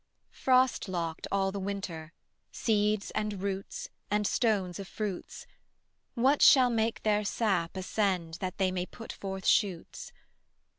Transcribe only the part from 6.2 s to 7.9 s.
shall make their sap